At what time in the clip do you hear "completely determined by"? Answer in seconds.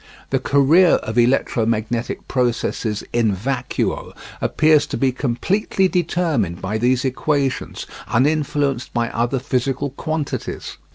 5.11-6.79